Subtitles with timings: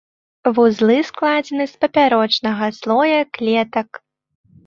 [0.59, 3.89] Вузлы складзены з папярочнага слоя клетак.